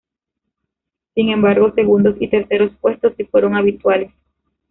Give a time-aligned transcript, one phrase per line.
[1.13, 4.11] Sin embargo, segundos y terceros puestos sí fueron habituales.